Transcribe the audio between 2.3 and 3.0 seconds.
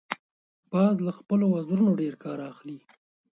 اخلي